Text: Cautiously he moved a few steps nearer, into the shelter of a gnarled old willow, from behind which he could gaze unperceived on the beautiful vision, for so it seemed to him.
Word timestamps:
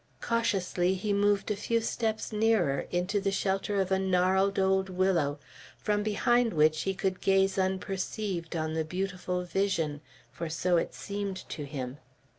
Cautiously 0.19 0.95
he 0.95 1.13
moved 1.13 1.51
a 1.51 1.55
few 1.55 1.79
steps 1.79 2.31
nearer, 2.33 2.87
into 2.89 3.21
the 3.21 3.29
shelter 3.29 3.79
of 3.79 3.91
a 3.91 3.99
gnarled 3.99 4.57
old 4.57 4.89
willow, 4.89 5.37
from 5.77 6.01
behind 6.01 6.53
which 6.53 6.81
he 6.81 6.95
could 6.95 7.21
gaze 7.21 7.55
unperceived 7.59 8.55
on 8.55 8.73
the 8.73 8.83
beautiful 8.83 9.43
vision, 9.43 10.01
for 10.31 10.49
so 10.49 10.77
it 10.77 10.95
seemed 10.95 11.47
to 11.49 11.65
him. 11.65 11.99